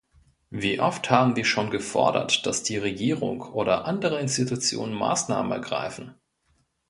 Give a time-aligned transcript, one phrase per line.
[0.49, 6.15] Wie oft haben wir schon gefordert, dass die Regierung oder andere Institutionen Maßnahmen ergreifen?